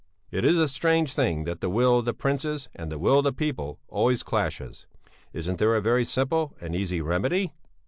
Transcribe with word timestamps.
"'It 0.31 0.43
is 0.43 0.57
a 0.57 0.67
strange 0.67 1.13
thing 1.13 1.43
that 1.43 1.61
the 1.61 1.69
will 1.69 1.99
of 1.99 2.05
the 2.05 2.11
princes 2.15 2.69
and 2.73 2.91
the 2.91 2.97
will 2.97 3.19
of 3.19 3.23
the 3.23 3.31
people 3.31 3.77
always 3.87 4.23
clashes. 4.23 4.87
Isn't 5.31 5.59
there 5.59 5.75
a 5.75 5.79
very 5.81 6.05
simple 6.05 6.55
and 6.59 6.75
easy 6.75 7.01
remedy? 7.01 7.53